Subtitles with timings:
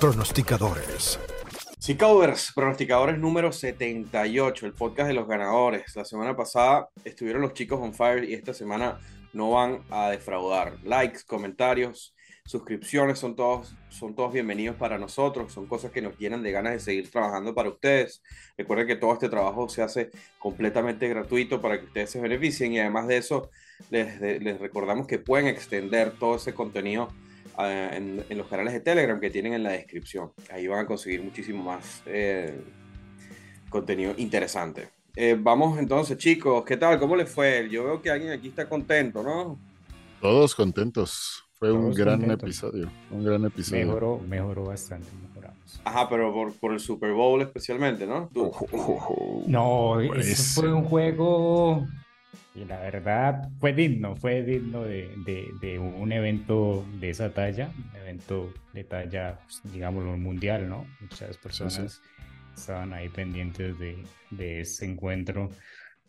[0.00, 1.18] pronosticadores.
[1.98, 5.96] Cowers, pronosticadores número 78, el podcast de los ganadores.
[5.96, 9.00] La semana pasada estuvieron los chicos on fire y esta semana
[9.32, 10.76] no van a defraudar.
[10.84, 12.14] Likes, comentarios,
[12.44, 16.74] suscripciones son todos, son todos bienvenidos para nosotros, son cosas que nos llenan de ganas
[16.74, 18.22] de seguir trabajando para ustedes.
[18.56, 22.78] Recuerden que todo este trabajo se hace completamente gratuito para que ustedes se beneficien y
[22.78, 23.50] además de eso
[23.90, 27.08] les, les recordamos que pueden extender todo ese contenido
[27.58, 30.32] en, en, los canales de Telegram que tienen en la descripción.
[30.50, 32.60] Ahí van a conseguir muchísimo más eh,
[33.68, 34.88] contenido interesante.
[35.16, 36.98] Eh, vamos entonces, chicos, ¿qué tal?
[36.98, 37.68] ¿Cómo les fue?
[37.70, 39.58] Yo veo que alguien aquí está contento, ¿no?
[40.20, 41.44] Todos contentos.
[41.58, 42.88] Fue un gran episodio.
[43.10, 43.86] Un gran episodio.
[43.86, 45.80] Mejoró, mejoró bastante, mejoramos.
[45.84, 48.30] Ajá, pero por, por el Super Bowl especialmente, ¿no?
[48.36, 51.84] Oh, oh, oh, no, eso fue un juego
[52.54, 57.70] y la verdad fue digno, fue digno de, de, de, un evento de esa talla,
[57.76, 60.86] un evento de talla, pues, digamos, mundial, ¿no?
[61.00, 62.00] Muchas personas
[62.56, 63.96] estaban ahí pendientes de,
[64.30, 65.50] de ese encuentro.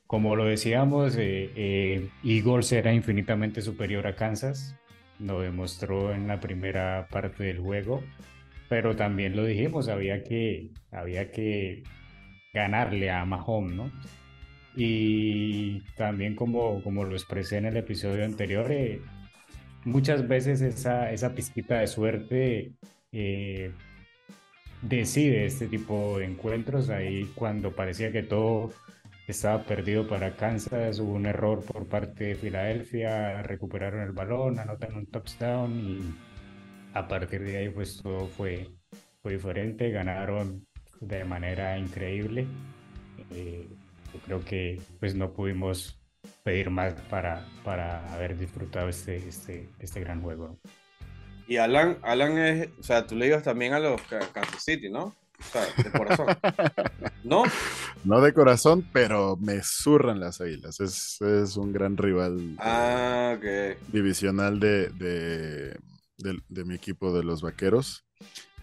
[0.07, 4.75] Como lo decíamos, eh, eh, Eagles era infinitamente superior a Kansas,
[5.19, 8.03] lo demostró en la primera parte del juego,
[8.69, 11.83] pero también lo dijimos, había que, había que
[12.53, 13.91] ganarle a Mahomes, ¿no?
[14.75, 19.01] Y también como, como lo expresé en el episodio anterior, eh,
[19.85, 22.73] muchas veces esa, esa pizquita de suerte
[23.11, 23.71] eh,
[24.81, 26.89] decide este tipo de encuentros.
[26.89, 28.71] Ahí cuando parecía que todo
[29.27, 34.95] estaba perdido para Kansas, hubo un error por parte de Filadelfia, recuperaron el balón, anotan
[34.95, 35.99] un touchdown y
[36.93, 38.69] a partir de ahí pues todo fue,
[39.21, 40.65] fue diferente, ganaron
[40.99, 42.47] de manera increíble.
[43.31, 43.67] Eh,
[44.13, 45.99] yo creo que pues no pudimos
[46.43, 50.59] pedir más para, para haber disfrutado este, este, este gran juego.
[51.47, 55.15] Y Alan, Alan es, o sea, tú le ibas también a los Kansas City, ¿no?
[55.39, 56.27] O sea, de corazón.
[57.23, 57.43] ¿No?
[58.03, 60.79] No de corazón, pero me zurran las águilas.
[60.79, 63.75] Es, es un gran rival ah, okay.
[63.87, 65.69] divisional de, de,
[66.17, 68.05] de, de, mi equipo de los vaqueros.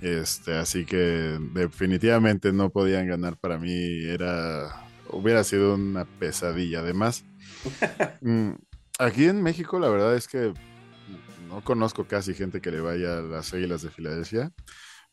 [0.01, 4.05] Este, así que definitivamente no podían ganar para mí.
[4.05, 4.86] Era
[5.16, 6.81] hubiera sido una pesadilla.
[6.81, 7.25] Además,
[8.21, 8.50] mm,
[8.99, 10.53] aquí en México la verdad es que
[11.49, 14.53] no conozco casi gente que le vaya a las Águilas de Filadelfia,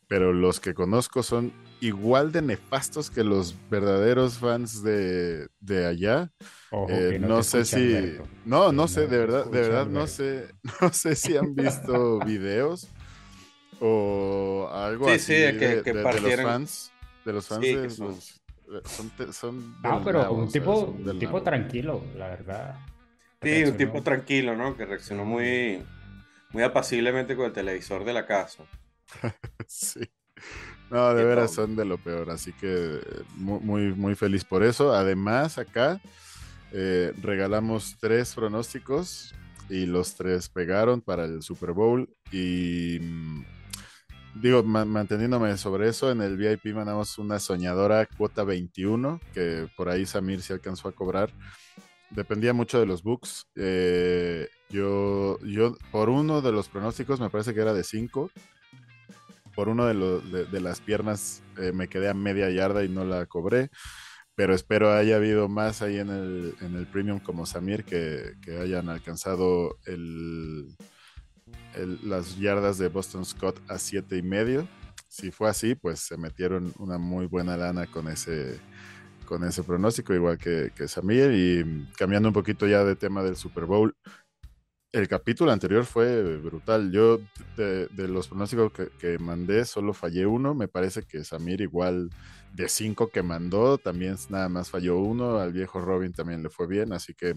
[0.08, 6.30] pero los que conozco son igual de nefastos que los verdaderos fans de, de allá.
[6.88, 10.48] Eh, no, sé si, no, no sé, de verdad, de verdad no sé,
[10.80, 12.88] no sé si han visto videos
[13.80, 16.92] o algo así sí, que, de, los fans,
[17.24, 18.43] de los fans de sus
[18.84, 22.78] son, son no, pero un tipo, tipo tranquilo, la verdad.
[23.42, 24.76] Sí, un tipo tranquilo, ¿no?
[24.76, 25.82] Que reaccionó muy,
[26.52, 28.64] muy apaciblemente con el televisor de la casa.
[29.66, 30.00] sí.
[30.90, 33.00] No, de veras son de lo peor, así que
[33.34, 34.94] muy, muy, feliz por eso.
[34.94, 36.00] Además, acá
[36.72, 39.34] eh, regalamos tres pronósticos
[39.68, 43.00] y los tres pegaron para el Super Bowl y
[44.34, 50.06] digo, manteniéndome sobre eso, en el VIP mandamos una soñadora cuota 21, que por ahí
[50.06, 51.30] Samir se alcanzó a cobrar.
[52.10, 53.46] Dependía mucho de los books.
[53.56, 58.30] Eh, yo, yo, por uno de los pronósticos, me parece que era de 5.
[59.54, 63.26] Por uno de, de, las piernas eh, me quedé a media yarda y no la
[63.26, 63.70] cobré.
[64.34, 68.58] Pero espero haya habido más ahí en el, en el premium como Samir que, que
[68.58, 70.76] hayan alcanzado el,
[72.02, 74.68] las yardas de Boston Scott a siete y medio.
[75.08, 78.60] Si fue así, pues se metieron una muy buena lana con ese,
[79.26, 81.30] con ese pronóstico, igual que, que Samir.
[81.32, 83.94] Y cambiando un poquito ya de tema del Super Bowl,
[84.92, 86.90] el capítulo anterior fue brutal.
[86.92, 87.20] Yo
[87.56, 90.54] de, los pronósticos que, que, mandé solo fallé uno.
[90.54, 92.10] Me parece que Samir igual
[92.52, 95.38] de cinco que mandó, también nada más falló uno.
[95.38, 97.34] Al viejo Robin también le fue bien, así que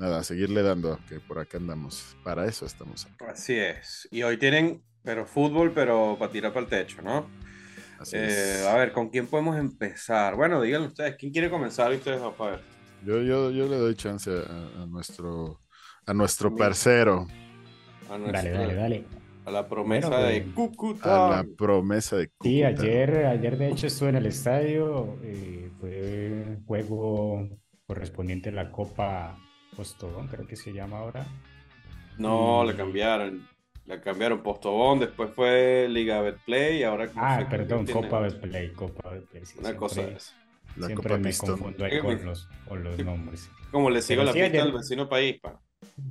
[0.00, 2.16] nada, a seguirle dando, que por acá andamos.
[2.24, 4.08] Para eso estamos Así es.
[4.10, 7.28] Y hoy tienen, pero fútbol, pero para tirar para el techo, ¿no?
[7.98, 10.34] Así eh, A ver, ¿con quién podemos empezar?
[10.34, 11.92] Bueno, díganlo ustedes, ¿quién quiere comenzar?
[11.92, 12.60] ustedes, a ver.
[13.04, 15.60] Yo, yo, yo le doy chance a, nuestro,
[16.06, 17.26] a nuestro parcero.
[18.08, 19.04] dale, dale, dale.
[19.44, 21.26] A la promesa de pues, Cúcuta.
[21.26, 22.48] A la promesa de Cúcuta.
[22.48, 25.18] Sí, ayer, ayer de hecho estuve en el estadio.
[25.22, 27.48] Eh, fue un juego
[27.86, 29.38] correspondiente a la Copa
[29.76, 31.26] Postobón, creo que se llama ahora.
[32.18, 33.48] No, le cambiaron.
[33.86, 37.10] Le cambiaron Postobón, después fue Liga Betplay y ahora.
[37.16, 39.42] Ah, perdón, Copa Betplay, Copa Betplay.
[39.58, 40.34] Una cosa es.
[40.76, 43.50] La siempre me confundo ahí con los, con los nombres.
[43.70, 45.60] Como le sigo la pista al vecino país, pa.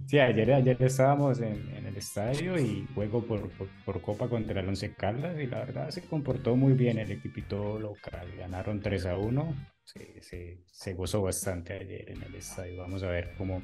[0.07, 3.50] Sí, ayer, ayer estábamos en, en el estadio y juego por,
[3.85, 7.79] por, Copa contra el Once Caldas y la verdad se comportó muy bien el equipito
[7.79, 8.27] local.
[8.38, 9.56] Ganaron 3 a 1,
[10.21, 12.77] se, gozó bastante ayer en el estadio.
[12.77, 13.62] Vamos a ver cómo,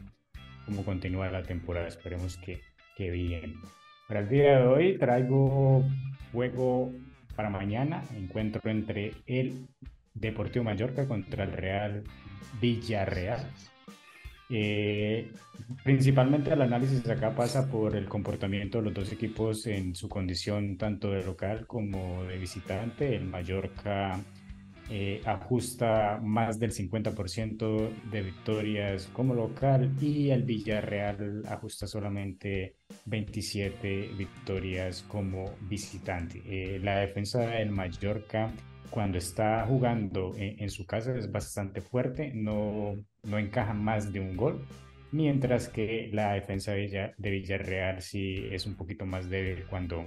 [0.65, 2.61] cómo continúa la temporada, esperemos que,
[2.95, 3.55] que bien.
[4.07, 5.83] Para el día de hoy traigo
[6.31, 6.91] juego
[7.35, 9.67] para mañana, encuentro entre el
[10.13, 12.03] Deportivo Mallorca contra el Real
[12.61, 13.45] Villarreal.
[14.49, 15.31] Eh,
[15.83, 20.77] principalmente el análisis acá pasa por el comportamiento de los dos equipos en su condición
[20.77, 23.15] tanto de local como de visitante.
[23.15, 24.19] El Mallorca
[24.89, 34.11] eh, ajusta más del 50% de victorias como local y el Villarreal ajusta solamente 27
[34.15, 36.43] victorias como visitante.
[36.45, 38.51] Eh, la defensa del Mallorca
[38.91, 44.37] cuando está jugando en, su casa es bastante fuerte, no, no encaja más de un
[44.37, 44.65] gol,
[45.11, 50.05] mientras que la defensa de, Villarreal sí es un poquito más débil cuando,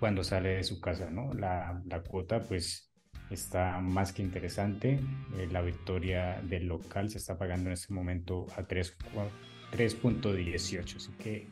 [0.00, 1.32] cuando sale de su casa, ¿no?
[1.32, 2.87] La, la cuota pues
[3.30, 5.00] está más que interesante,
[5.36, 11.46] eh, la victoria del local se está pagando en este momento a 3.18, así que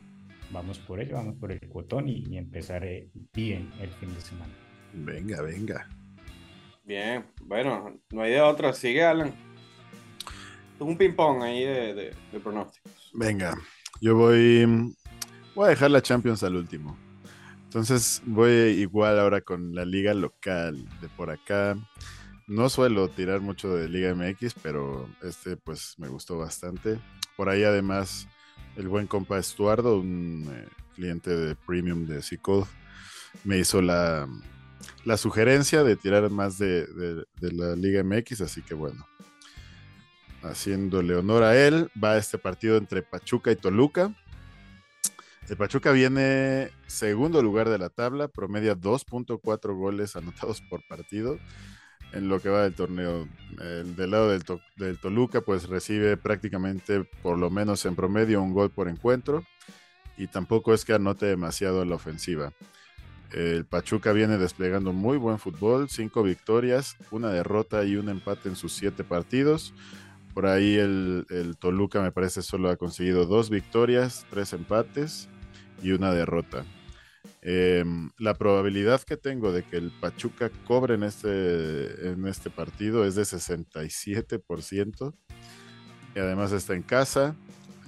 [0.51, 4.53] vamos por ello, vamos por el cuotón y, y empezaré bien el fin de semana.
[4.93, 5.87] Venga, venga.
[6.87, 8.71] Bien, bueno, no hay de otra.
[8.71, 9.35] Sigue, Alan.
[10.79, 13.11] Un ping-pong ahí de, pronósticos.
[13.13, 13.57] Venga,
[13.99, 14.95] yo voy.
[15.53, 16.97] Voy a dejar la Champions al último.
[17.67, 21.77] Entonces voy igual ahora con la liga local de por acá.
[22.47, 26.97] No suelo tirar mucho de Liga MX, pero este pues me gustó bastante.
[27.35, 28.29] Por ahí además
[28.77, 32.65] el buen compa Estuardo, un eh, cliente de premium de Cicod,
[33.43, 34.29] me hizo la,
[35.03, 39.05] la sugerencia de tirar más de, la Liga MX, así que bueno,
[40.41, 44.13] haciéndole honor a él, va este partido entre Pachuca y Toluca.
[45.49, 51.39] El Pachuca viene segundo lugar de la tabla, promedia 2.4 goles anotados por partido
[52.11, 53.29] en lo que va del torneo.
[53.61, 54.43] El del lado del,
[54.75, 59.45] del, Toluca pues recibe prácticamente por lo menos en promedio un gol por encuentro
[60.17, 62.51] y tampoco es que anote demasiado en la ofensiva.
[63.31, 68.57] El Pachuca viene desplegando muy buen fútbol, cinco victorias, una derrota y un empate en
[68.57, 69.73] sus siete partidos.
[70.33, 75.29] Por ahí el, Toluca me parece solo ha conseguido dos victorias, tres empates
[75.81, 76.65] y una derrota.
[77.41, 83.05] Em, la probabilidad que tengo de que el Pachuca cobre en este, en este partido
[83.05, 85.13] es de 67%.
[86.15, 87.35] Y además está en casa,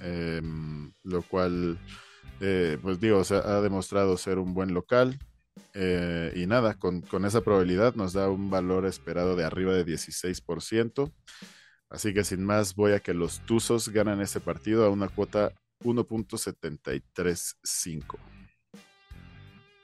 [0.00, 1.78] em, lo cual,
[2.40, 5.18] eh, pues digo, ha demostrado ser un buen local.
[5.74, 11.12] Eh, y nada, con, esa probabilidad nos da un valor esperado de arriba de 16%.
[11.90, 15.52] Así que sin más, voy a que los Tuzos ganan este partido a una cuota
[15.82, 18.18] 1.735.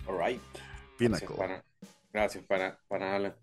[0.07, 0.41] All right.
[0.99, 1.65] Gracias, para,
[2.13, 3.35] gracias para, para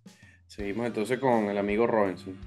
[0.47, 2.37] Seguimos entonces con el amigo Robinson.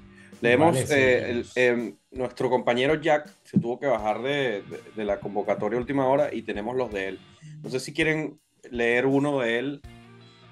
[0.41, 4.63] Leemos, eh, em, nuestro compañero Jack se tuvo que bajar de,
[4.95, 7.19] de, la convocatoria última hora y tenemos los de él.
[7.63, 8.39] No sé si quieren
[8.69, 9.81] leer uno de él,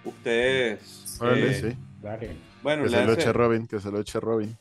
[0.04, 1.18] ustedes.
[1.19, 1.78] Vale, eh, sí.
[2.63, 4.58] Bueno, que se lo eche Robin, que se lo eche Robin.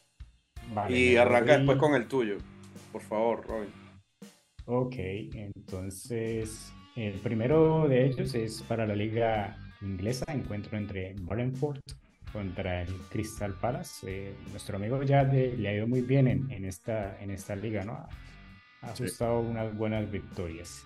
[0.89, 2.37] y arranca después con el tuyo.
[2.93, 3.84] Por favor, Robin.
[4.67, 11.81] Ok, entonces el primero de ellos es para la liga inglesa, encuentro entre Brentford
[12.33, 14.07] contra el Crystal Palace.
[14.09, 17.93] Eh, nuestro amigo ya le ha ido muy bien en, esta, en esta liga, ¿no?
[17.93, 18.09] Ha,
[18.91, 20.85] ajustado unas buenas victorias.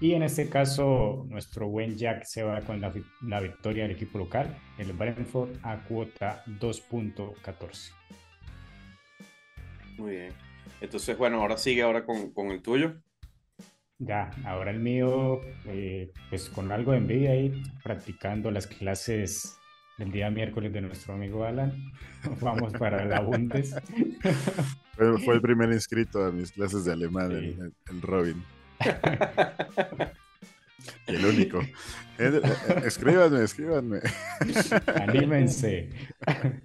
[0.00, 4.56] Y en este caso, nuestro buen Jack se va con la, victoria del equipo local,
[4.78, 7.92] el Brentford, a cuota 2.14.
[9.96, 10.32] Muy bien.
[10.80, 12.94] Entonces, bueno, ahora sigue ahora con, el tuyo.
[13.98, 19.58] Ya, ahora el mío, eh, pues con algo de envidia ahí, practicando las clases
[19.98, 21.92] del día miércoles de nuestro amigo Alan.
[22.40, 23.74] Vamos para la Bundes.
[24.96, 28.42] fue, el primer inscrito a mis clases de alemán, el Robin
[31.06, 31.60] y el único.
[32.18, 34.00] Eh, eh, escríbanme, escríbanme.
[34.94, 35.90] Anímense.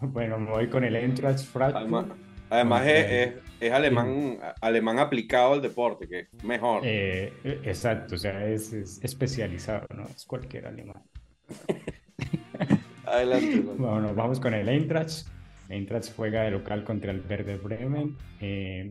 [0.00, 2.10] Bueno, me voy con el Eintracht Frankfurt.
[2.50, 6.82] Además, es, es, alemán, alemán aplicado al deporte, que es mejor.
[6.84, 7.32] Eh,
[7.64, 10.04] exacto, o sea, es, especializado, ¿no?
[10.04, 11.02] Es cualquier alemán.
[13.04, 13.60] Adelante.
[13.60, 15.26] Bueno, vamos con el Eintracht.
[15.68, 18.16] Eintracht juega de local contra el Werder Bremen.
[18.40, 18.90] Eh,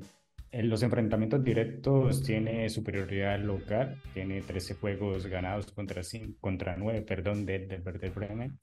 [0.51, 7.01] en los enfrentamientos directos tiene superioridad local, tiene 13 juegos ganados contra, 5, contra 9
[7.01, 8.57] perdón, del de Werder Bremen.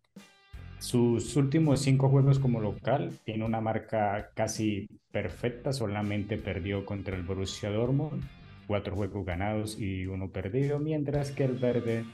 [0.85, 7.23] Sus últimos 5 juegos como local tiene una marca casi perfecta, solamente perdió contra el
[7.23, 8.23] Borussia Dortmund
[8.67, 12.05] cuatro juegos ganados y uno perdido, mientras que el verde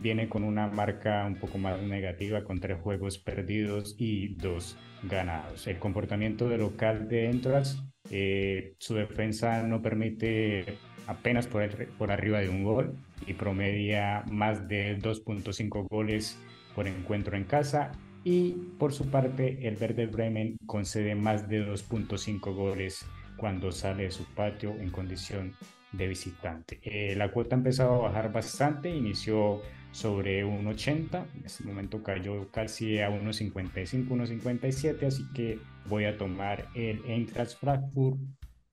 [0.00, 5.66] viene con una marca un poco más negativa con tres juegos perdidos y dos ganados.
[5.66, 7.76] El comportamiento de local de Entourage,
[8.10, 14.66] eh, su defensa no permite apenas por, por arriba de un gol y promedia más
[14.66, 16.38] de 2.5 goles
[16.74, 17.92] por encuentro en casa
[18.24, 23.04] y por su parte el Verde Bremen concede más de 2.5 goles
[23.36, 25.54] cuando sale de su patio en condición
[25.92, 26.80] de visitante.
[26.82, 29.62] Eh, la cuota ha empezado a bajar bastante, inició
[29.92, 36.66] sobre 1.80, en este momento cayó casi a 1.55, 1.57, así que voy a tomar
[36.74, 38.18] el Eintracht Frankfurt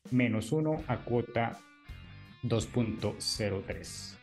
[0.10, 1.60] menos 1 a cuota
[2.44, 4.18] 2.03.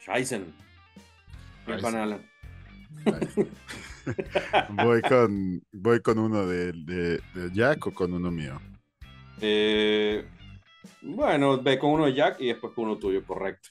[0.00, 0.54] Scheißen.
[4.70, 7.20] voy con voy con uno de, de,
[7.52, 8.60] Jack o con uno mío.
[9.40, 10.24] Eh,
[11.02, 13.70] bueno, ve con uno de Jack y después con uno tuyo, correcto.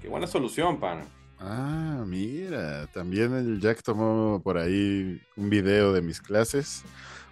[0.00, 1.04] Qué buena solución, pana.
[1.38, 6.82] Ah, mira, también el Jack tomó por ahí un video de mis clases,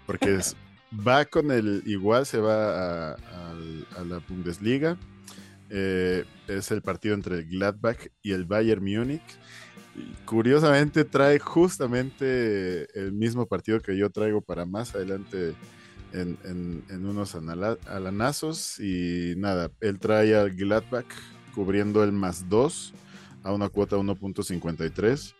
[0.07, 0.39] porque
[1.07, 3.17] va con el, igual se va a,
[4.05, 4.99] la Bundesliga,
[5.71, 9.23] eh, es el partido entre el Gladbach y el Bayern Múnich.
[10.25, 15.55] Curiosamente trae justamente el mismo partido que yo traigo para más adelante
[16.13, 21.07] en, unos alanazos y nada, él trae al Gladbach
[21.55, 22.93] cubriendo el más 2
[23.43, 25.35] a una cuota 1.53.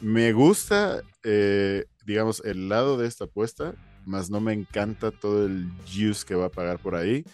[0.00, 5.70] Me gusta, eh, digamos, el lado de esta apuesta, más no me encanta todo el
[5.86, 7.24] juice que va a pagar por ahí.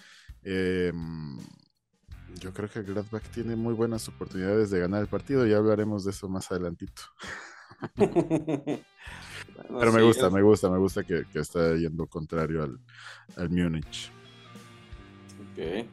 [0.45, 1.39] Em,
[2.39, 6.11] yo creo que Gladbach tiene muy buenas oportunidades de ganar el partido, ya hablaremos de
[6.11, 7.03] eso más adelantito.
[9.69, 12.79] Pero me gusta, me gusta, me gusta que, está yendo contrario al,
[13.37, 14.11] al Múnich.
[15.57, 15.89] de,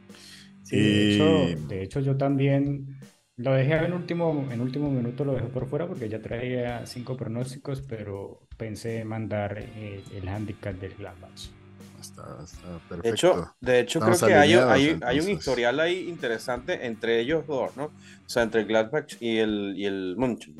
[1.82, 2.98] hecho, yo también
[3.36, 7.16] lo dejé en último, en último minuto, lo dejé por fuera porque ya traía cinco
[7.16, 11.50] pronósticos, pero pensé mandar eh, el handicap del Gladbach.
[12.06, 12.36] Está,
[12.88, 13.02] perfecto.
[13.02, 17.46] De hecho, de hecho creo que hay, hay, hay, un historial ahí interesante entre ellos
[17.46, 17.84] dos, ¿no?
[17.86, 20.56] O sea, entre el Gladbach y el, y el Munchen.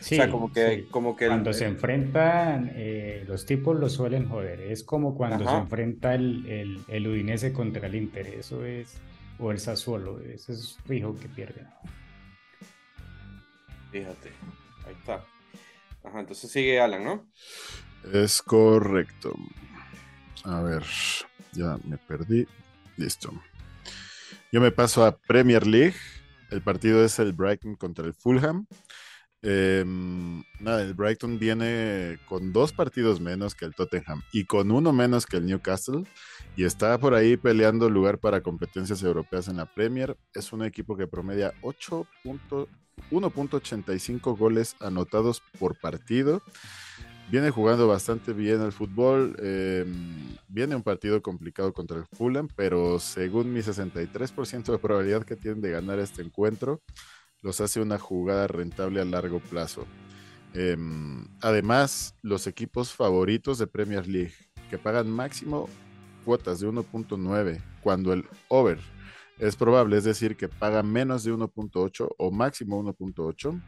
[0.00, 4.28] Sí, o sea, como que, como que cuando se enfrentan, eh, los tipos lo suelen
[4.28, 4.60] joder.
[4.60, 8.26] Es como cuando se enfrenta el, el, el, Udinese contra el Inter.
[8.26, 8.96] Eso es,
[9.38, 10.20] o el Sassuolo.
[10.20, 11.68] Eso es fijo que pierden.
[13.92, 14.30] Fíjate,
[14.86, 15.24] ahí está.
[16.02, 17.28] Ajá, entonces sigue Alan, ¿no?
[18.12, 19.34] Es correcto.
[20.44, 20.84] A ver,
[21.52, 22.46] ya me perdí.
[22.96, 23.32] Listo.
[24.50, 25.96] Yo me paso a Premier League.
[26.50, 28.66] El partido es el Brighton contra el Fulham.
[29.44, 34.92] Em, nada, el Brighton viene con dos partidos menos que el Tottenham y con uno
[34.92, 36.04] menos que el Newcastle
[36.54, 40.16] y está por ahí peleando lugar para competencias europeas en la Premier.
[40.32, 46.40] Es un equipo que promedia 1.85 goles anotados por partido.
[47.32, 49.34] Viene jugando bastante bien el fútbol.
[49.38, 55.34] Em, viene un partido complicado contra el Fulham, pero según mi 63% de probabilidad que
[55.34, 56.82] tienen de ganar este encuentro,
[57.40, 59.86] los hace una jugada rentable a largo plazo.
[60.52, 64.34] Em, además, los equipos favoritos de Premier League,
[64.68, 65.70] que pagan máximo
[66.26, 68.78] cuotas de 1.9, cuando el over
[69.38, 73.58] es probable, es decir, que paga menos de 1.8 o máximo 1.8.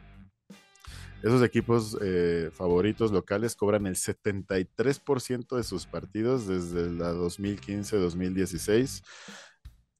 [1.25, 9.01] Esos equipos eh, favoritos locales cobran el 73% de sus partidos desde la 2015-2016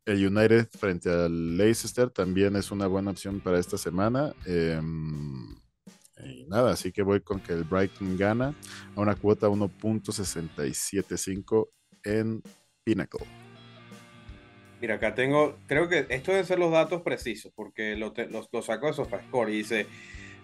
[0.05, 4.33] el United frente al Leicester también es una buena opción para esta semana.
[4.45, 5.55] Em,
[6.23, 8.53] y nada, así que voy con que el Brighton gana
[8.95, 11.69] a una cuota 1.675
[12.03, 12.43] en
[12.83, 13.25] Pinnacle.
[14.79, 18.13] Mira, acá tengo, creo que esto deben ser los datos precisos, porque los
[18.51, 19.87] lo, saco de SofaScore y dice,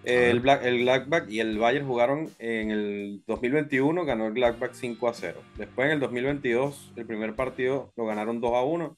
[0.03, 5.07] el, Black, el Blackback y el Bayern jugaron en el 2021, ganó el Blackback 5
[5.07, 5.41] a 0.
[5.57, 8.97] Después en el 2022, el primer partido lo ganaron 2 a 1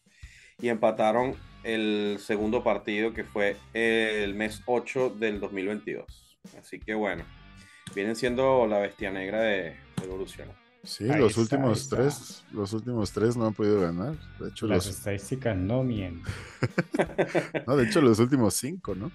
[0.62, 6.38] y empataron el segundo partido que fue el mes 8 del 2022.
[6.60, 7.24] Así que bueno,
[7.96, 10.50] vienen siendo la bestia negra de, Evolución.
[10.84, 14.16] Sí, los últimos tres, los últimos tres no han podido ganar.
[14.38, 16.34] De hecho, las estadísticas no mienten.
[17.68, 19.10] no, de hecho, los últimos cinco, ¿no?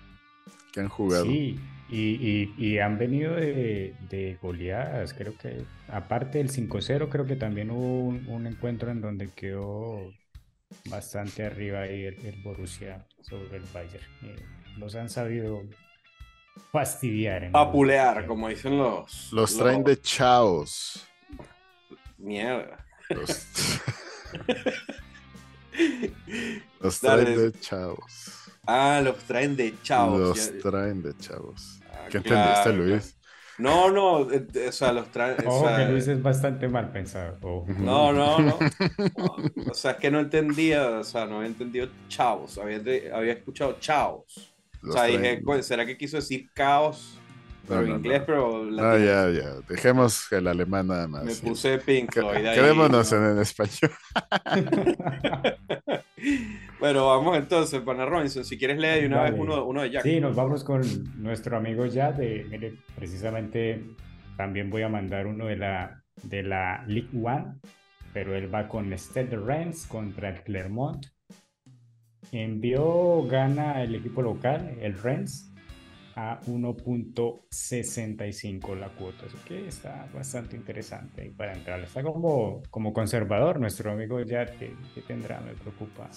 [0.73, 1.27] Que han jugado.
[1.27, 5.15] Sí, y, han venido de, de, goleadas.
[5.15, 10.11] Creo que, aparte del 5-0, creo que también hubo un, un, encuentro en donde quedó
[10.89, 14.05] bastante arriba ahí el, Borussia sobre el Bayern.
[14.23, 14.37] Eh,
[14.77, 15.63] los han sabido
[16.73, 17.51] fastidiar.
[17.53, 19.33] Apulear, como dicen los.
[19.33, 21.07] Los traen de chaos.
[22.19, 22.85] Mierda.
[26.81, 28.48] Los traen de chavos.
[28.71, 30.21] Ah, los traen de chavos.
[30.21, 31.81] Los traen de chavos.
[31.91, 33.19] Ah, ¿Qué entendiste, Luis?
[33.57, 35.37] No, no, eh, o sea, los traen.
[35.47, 37.39] Ojo, que Luis es bastante mal pensado.
[37.79, 38.59] No, no, no,
[39.71, 42.59] O sea, es que no entendía, o sea, no había entendido chavos.
[42.59, 42.77] Había,
[43.17, 44.53] había escuchado chavos.
[44.87, 47.19] o sea, dije, ¿será que quiso decir caos?
[47.67, 48.69] Pero en inglés, pero.
[48.81, 49.55] Ah, ya, ya.
[49.67, 51.25] Dejemos el alemán nada más.
[51.25, 52.45] Me puse Pink Floyd.
[52.55, 53.93] Quedémonos en el español.
[56.81, 58.45] bueno, vamos entonces, Pana Robinson.
[58.45, 60.03] Si quieres leer de una vez uno, uno, de Jack.
[60.03, 60.83] Sí, nos vamos con
[61.17, 62.17] nuestro amigo Jack.
[62.17, 63.85] De, mire, precisamente
[64.37, 67.55] también voy a mandar uno de la, de la League One,
[68.13, 71.07] pero él va con Stade Reims contra el Clermont.
[72.33, 75.48] Envió, gana el equipo local, el Reims,
[76.19, 81.79] a 1.65 la cuota, así que está bastante interesante para entrar.
[81.81, 84.75] Está como, como conservador nuestro amigo ya que,
[85.07, 86.11] tendrá, me preocupa.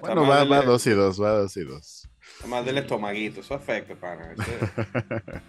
[0.00, 2.08] bueno, va, va dos y dos, va dos y dos.
[2.48, 4.34] Más del estomaguito, eso afecta, pana.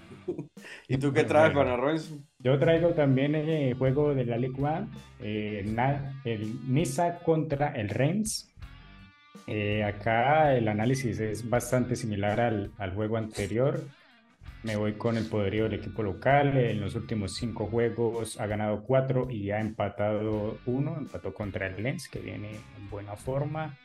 [0.88, 2.28] ¿Y tú qué traes, pana Robinson?
[2.38, 4.88] Yo traigo también el juego de la Ligue 1,
[5.20, 5.66] eh,
[6.26, 8.47] el Nisa contra el Reims.
[9.48, 13.88] Eh, acá el análisis es bastante similar al, al, juego anterior.
[14.64, 16.58] Me voy con el poderío del equipo local.
[16.58, 20.98] En los últimos cinco juegos ha ganado cuatro y ha empatado uno.
[20.98, 23.78] Empató contra el Lens, que viene en buena forma.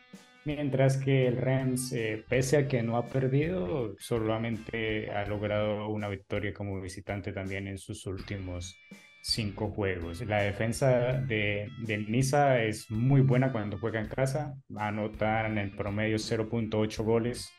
[0.45, 6.09] Mientras que el Rams, eh, pese a que no ha perdido, solamente ha logrado una
[6.09, 8.77] victoria como visitante también en sus últimos
[9.23, 10.21] cinco juegos.
[10.27, 14.55] La defensa de, de Niza es muy buena cuando juega en casa.
[14.77, 17.51] Anotan en promedio 0.8 goles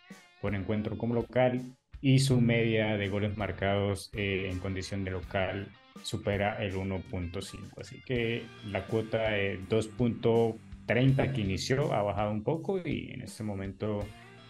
[0.41, 5.71] por encuentro como local y su media de goles marcados eh, en condición de local
[6.01, 7.79] supera el 1.5.
[7.79, 13.43] Así que la cuota de 2.30 que inició ha bajado un poco y en este
[13.43, 14.05] momento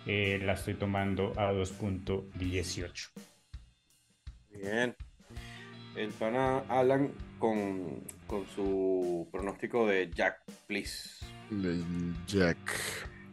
[0.08, 3.12] eh, la estoy tomando a 2.18.
[4.50, 4.96] Bien,
[5.96, 8.02] el pana Alan con,
[8.56, 11.26] su pronóstico de Jack, please.
[12.28, 12.58] Jack.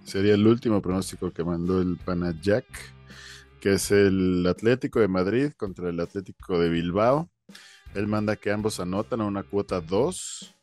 [0.04, 2.66] Sería el último pronóstico que mandó el pana Jack,
[3.60, 7.30] que es el Atlético de Madrid contra el Atlético de Bilbao.
[7.94, 10.54] Él manda que ambos anotan a una cuota 2.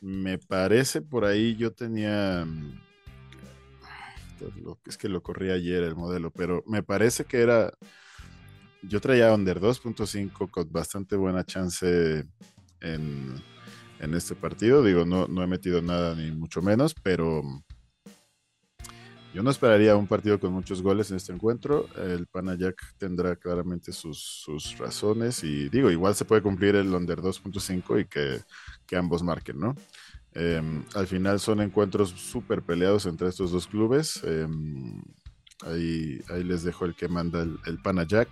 [0.00, 2.46] Me parece por ahí yo tenía.
[4.86, 7.72] Es que lo corrí ayer el modelo, pero me parece que era
[8.82, 12.24] yo traía under 2.5 con bastante buena chance
[12.80, 13.42] en,
[14.00, 14.82] este partido.
[14.82, 17.42] Digo, no, no he metido nada ni mucho menos, pero
[19.32, 21.88] yo no esperaría un partido con muchos goles en este encuentro.
[21.96, 28.00] El Panayak tendrá claramente sus, razones y digo, igual se puede cumplir el under 2.5
[28.00, 29.74] y que, ambos marquen, ¿no?
[30.34, 34.22] Em, al final son encuentros súper peleados entre estos dos clubes.
[34.24, 35.02] Em,
[35.62, 38.28] Ahí, ahí les dejo el que manda el, el Jack.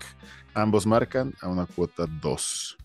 [0.54, 2.76] Ambos marcan a una cuota 2.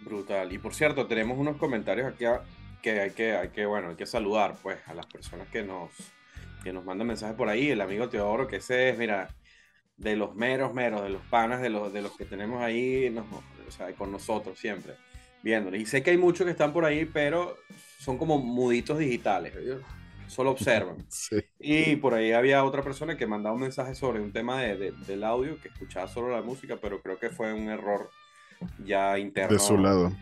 [0.00, 0.52] Brutal.
[0.52, 2.24] Y por cierto, tenemos unos comentarios aquí
[2.82, 5.90] que hay que, hay que, bueno, hay que saludar pues a las personas que nos,
[6.64, 7.70] que nos mandan mensajes por ahí.
[7.70, 9.28] El amigo Teodoro, que ese es, mira,
[9.96, 13.70] de los meros, meros, de los panas, de los, de los que tenemos ahí, o
[13.70, 14.94] sea, con nosotros siempre,
[15.42, 15.78] viéndole.
[15.78, 17.56] Y sé que hay muchos que están por ahí, pero
[17.98, 19.54] son como muditos digitales
[20.28, 21.06] solo observan.
[21.64, 25.22] Y por ahí había otra persona que mandaba un mensaje sobre un tema de, del
[25.22, 28.10] audio, que escuchaba solo la música, pero creo que fue un error
[28.84, 29.52] ya interno.
[29.52, 30.12] De su lado.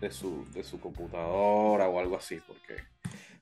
[0.00, 2.76] De su, de su computadora o algo así, porque,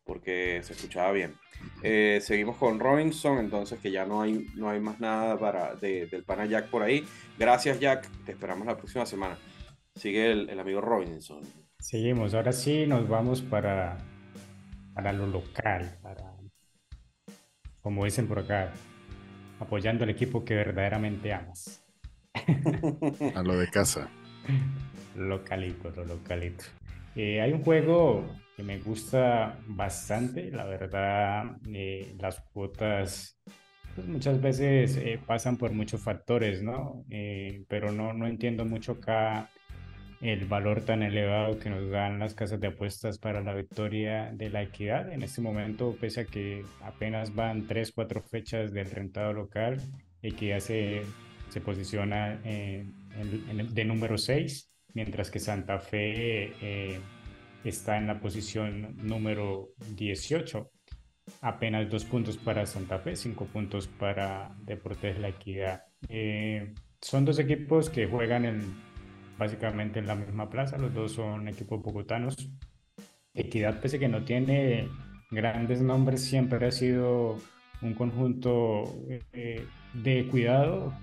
[0.04, 1.36] porque se escuchaba bien.
[1.82, 6.24] Eh, seguimos con Robinson, entonces que ya no hay, no hay más nada para, del
[6.24, 7.04] pana Jack por ahí.
[7.38, 9.38] Gracias Jack, te esperamos la próxima semana.
[9.94, 11.40] Sigue el, el amigo Robinson.
[11.78, 13.98] Seguimos, ahora sí nos vamos para
[14.94, 16.32] para lo local, para,
[17.82, 18.72] como dicen por acá,
[19.60, 21.84] apoyando al equipo que verdaderamente amas.
[23.34, 24.08] A lo de casa.
[25.16, 26.64] Localito, lo localito.
[27.14, 28.24] Eh, hay un juego
[28.56, 33.38] que me gusta bastante, la verdad, eh, las cuotas
[33.94, 37.04] pues muchas veces eh, pasan por muchos factores, ¿no?
[37.68, 39.48] pero no, no entiendo mucho acá
[40.24, 44.48] el valor tan elevado que nos dan las casas de apuestas para la victoria de
[44.48, 45.12] la equidad.
[45.12, 49.82] En este momento, pese a que apenas van 3, 4 fechas del rentado local,
[50.22, 51.02] equidad se,
[51.50, 52.94] se posiciona en,
[53.74, 57.00] de número 6, mientras que Santa Fe eh,
[57.62, 60.70] está en la posición número 18.
[61.42, 65.82] Apenas dos puntos para Santa Fe, cinco puntos para Deportes La Equidad.
[66.08, 68.93] Eh, son dos equipos que juegan en
[69.38, 72.50] básicamente en la misma plaza, los dos son equipos bogotanos.
[73.34, 74.88] Equidad, pese que no tiene
[75.30, 77.38] grandes nombres siempre ha sido
[77.82, 78.84] un conjunto
[79.32, 80.94] eh, de cuidado,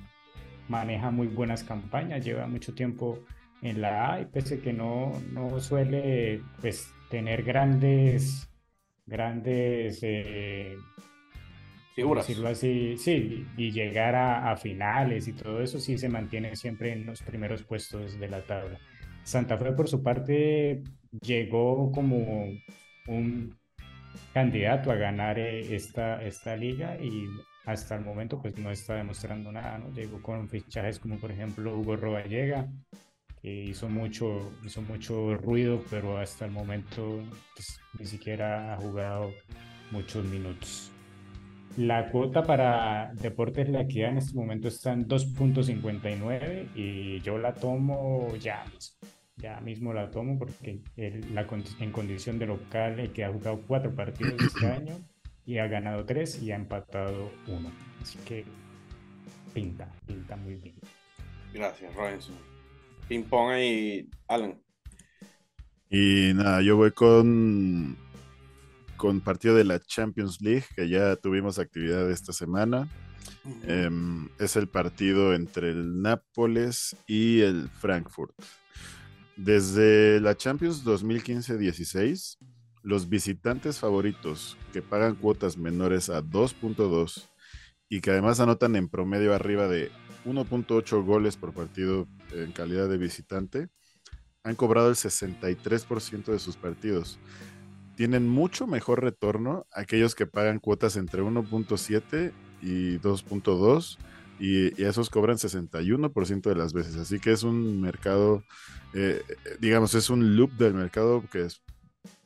[0.68, 3.20] maneja muy buenas campañas, lleva mucho tiempo
[3.62, 8.50] en la A y pese que no, no suele pues, tener grandes,
[9.06, 10.76] grandes eh,
[11.96, 12.28] figuras.
[12.28, 16.94] Decirlo así, sí, y llegar a, a, finales y todo eso sí se mantiene siempre
[16.94, 18.80] en los primeros puestos de la tabla.
[19.24, 20.84] Santa Fe por su parte
[21.22, 22.48] llegó como
[23.08, 23.58] un
[24.34, 27.28] candidato a ganar eh, esta, esta liga y
[27.66, 29.92] hasta el momento pues no está demostrando nada, ¿no?
[29.94, 32.68] Llegó con fichajes como por ejemplo Hugo Roballega,
[33.42, 37.22] que hizo mucho, hizo mucho ruido, pero hasta el momento
[37.56, 39.32] pues, ni siquiera ha jugado
[39.92, 40.92] muchos minutos.
[41.78, 47.54] La cuota para Deportes La Equidad en este momento está en 2.59 y yo la
[47.54, 48.66] tomo ya
[49.42, 50.82] ya mismo la tomo porque
[51.34, 51.48] la,
[51.80, 55.00] en condición de local el que ha jugado cuatro partidos este año
[55.46, 57.72] y ha ganado tres y ha empatado uno.
[58.02, 58.46] Así que
[59.54, 60.76] pinta, pinta muy bien.
[61.54, 62.36] Gracias, Robinson.
[63.08, 64.62] Ping pong ahí, Alan.
[65.90, 67.98] Y nada, yo voy con
[69.02, 72.88] con partido de la Champions League, que ya tuvimos actividad esta semana.
[73.64, 78.36] Em, es el partido entre el Nápoles y el Frankfurt.
[79.36, 82.38] Desde la Champions 2015-16,
[82.84, 87.28] los visitantes favoritos que pagan cuotas menores a 2.2
[87.90, 89.90] y que además anotan en promedio arriba de
[90.26, 93.68] 1.8 goles por partido en calidad de visitante,
[94.44, 97.18] han cobrado el 63% de sus partidos.
[97.96, 103.98] Tienen mucho mejor retorno aquellos que pagan cuotas entre 1.7 y 2.2
[104.40, 106.96] y, esos cobran 61% de las veces.
[106.98, 108.44] Así que es un mercado,
[108.94, 109.22] eh,
[109.60, 111.62] digamos, es un loop del mercado que es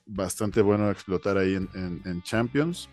[0.05, 2.89] bastante bueno explotar ahí en, Champions.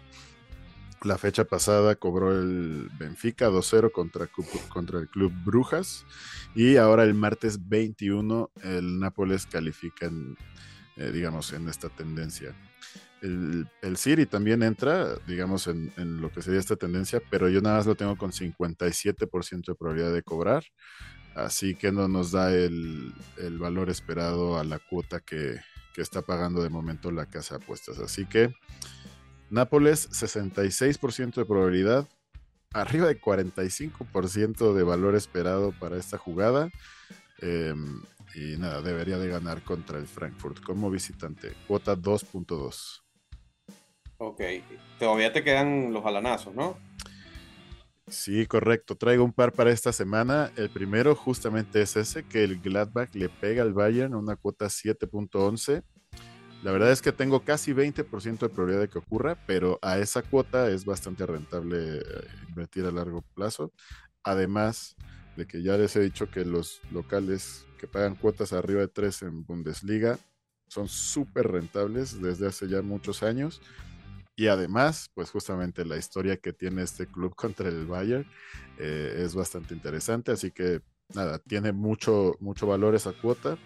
[1.03, 4.29] La fecha pasada cobró el Benfica 2-0 contra,
[4.69, 6.05] contra el Club Brujas
[6.55, 10.37] y ahora el martes 21 el Nápoles califica en,
[10.97, 12.55] eh, digamos, en esta tendencia
[13.23, 17.77] el, el Siri también entra, digamos, en, lo que sería esta tendencia, pero yo nada
[17.77, 20.65] más lo tengo con 57% de probabilidad de cobrar,
[21.35, 23.15] así que no nos da el,
[23.59, 25.61] valor esperado a la cuota que,
[25.97, 27.99] está pagando de momento la casa de apuestas.
[27.99, 28.55] Así que
[29.51, 32.09] Nápoles, 66% de probabilidad,
[32.73, 36.71] arriba de 45% de valor esperado para esta jugada.
[37.43, 38.01] Em,
[38.35, 41.55] y nada, debería de ganar contra el Frankfurt como visitante.
[41.66, 43.03] Cuota 2.2.
[44.18, 44.40] Ok,
[44.99, 46.79] todavía te quedan los alanazos, ¿no?
[48.09, 48.95] Sí, correcto.
[48.95, 50.53] Traigo un par para esta semana.
[50.57, 55.83] El primero justamente es ese, que el Gladbach le pega al Bayern una cuota 7.11.
[56.62, 60.23] La verdad es que tengo casi 20% de probabilidad de que ocurra, pero a esa
[60.23, 62.03] cuota es bastante rentable eh,
[62.49, 63.73] invertir a largo plazo.
[64.23, 64.95] Además
[65.37, 69.23] de que ya les he dicho que los locales que pagan cuotas arriba de 3
[69.23, 70.18] en Bundesliga
[70.68, 73.61] son súper rentables desde hace ya muchos años.
[74.37, 78.27] Y además, pues justamente la historia que tiene este club contra el Bayern
[78.79, 80.81] eh, es bastante interesante, así que
[81.14, 83.59] nada, tiene mucho, mucho valor esa cuota.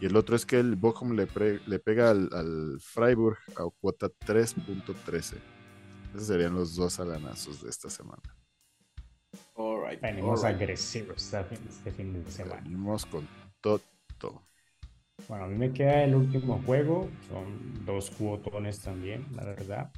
[0.00, 1.26] Y el otro es que el Bochum le,
[1.78, 5.36] pega al, Freiburg a cuota 3.13.
[6.14, 8.41] Esos serían los dos alanazos de esta semana.
[10.00, 12.60] Venimos agresivos este fin de semana.
[12.62, 13.26] Venimos con
[13.60, 13.80] todo.
[15.28, 19.90] Bueno, a mí me queda el último juego, son dos cuotones también, la verdad.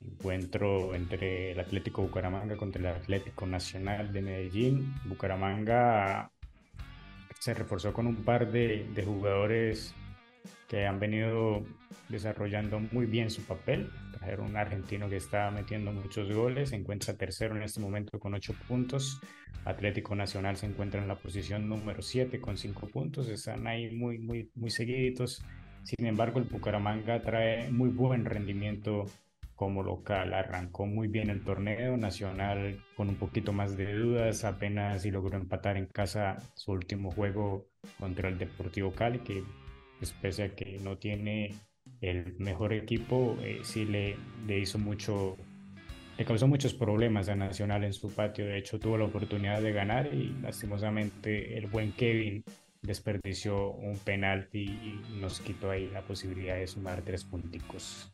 [0.00, 4.94] Encuentro entre el Atlético Bucaramanga contra el Atlético Nacional de Medellín.
[5.06, 6.30] Bucaramanga
[7.40, 9.94] se reforzó con un par de, de jugadores
[10.68, 11.64] que han venido
[12.08, 13.90] desarrollando muy bien su papel.
[14.18, 18.34] Trajeron un argentino que está metiendo muchos goles, se encuentra tercero en este momento con
[18.34, 19.20] ocho puntos.
[19.64, 24.18] Atlético Nacional se encuentra en la posición número 7 con cinco puntos, están ahí muy,
[24.18, 25.44] muy, muy seguiditos.
[25.84, 29.06] Sin embargo, el Bucaramanga trae muy buen rendimiento
[29.58, 30.34] como local.
[30.34, 35.36] Arrancó muy bien el torneo nacional con un poquito más de dudas, apenas y logró
[35.36, 37.66] empatar en casa su último juego
[37.98, 39.42] contra el Deportivo Cali, que
[39.98, 41.54] pues, pese a que no tiene
[42.00, 45.36] el mejor equipo, eh, sí le, le hizo mucho,
[46.16, 48.46] le causó muchos problemas a Nacional en su patio.
[48.46, 52.44] De hecho, tuvo la oportunidad de ganar y lastimosamente el buen Kevin
[52.82, 58.12] desperdició un penalti y nos quitó ahí la posibilidad de sumar tres punticos.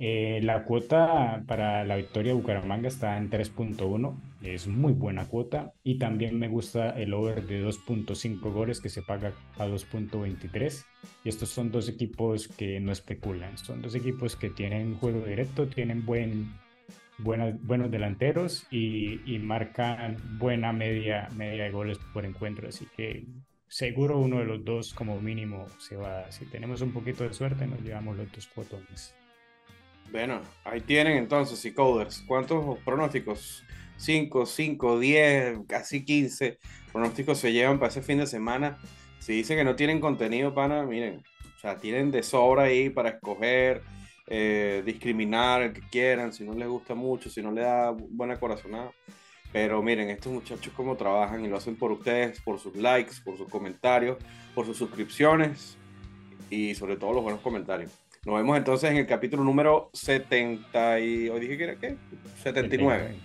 [0.00, 5.72] Eh, la cuota para la victoria de Bucaramanga está en 3.1, es muy buena cuota
[5.82, 10.84] y también me gusta el over de 2.5 goles que se paga a 2.23
[11.24, 15.66] y estos son dos equipos que no especulan, son dos equipos que tienen juego directo,
[15.66, 16.52] tienen buen,
[17.18, 23.26] buenos delanteros y, marcan buena media, media de goles por encuentro, así que
[23.66, 27.66] seguro uno de los dos como mínimo se va, si tenemos un poquito de suerte
[27.66, 29.18] nos llevamos los dos cuotones.
[30.10, 32.22] Bueno, ahí tienen entonces, y coders.
[32.26, 33.64] ¿Cuántos pronósticos?
[33.98, 36.58] 5, 5, 10, casi 15
[36.92, 38.78] pronósticos se llevan para ese fin de semana.
[39.18, 41.22] Si dicen que no tienen contenido, pana, miren,
[41.56, 43.82] o sea, tienen de sobra ahí para escoger,
[44.28, 48.38] eh, discriminar el que quieran, si no les gusta mucho, si no le da buena
[48.38, 48.92] corazonada.
[49.52, 53.36] Pero miren, estos muchachos cómo trabajan y lo hacen por ustedes, por sus likes, por
[53.36, 54.18] sus comentarios,
[54.54, 55.76] por sus suscripciones
[56.50, 58.07] y sobre todo los buenos comentarios.
[58.24, 61.28] Nos vemos entonces en el capítulo número 70 y...
[61.28, 61.96] ¿Hoy dije que era qué?
[62.42, 63.16] 79.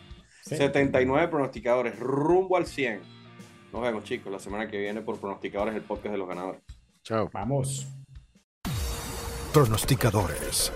[0.41, 3.01] 79 pronosticadores, rumbo al 100.
[3.71, 6.61] Nos vemos chicos la semana que viene por pronosticadores, el podcast de los ganadores.
[7.03, 7.29] Chao.
[7.33, 7.87] Vamos.
[9.51, 10.71] Pronosticadores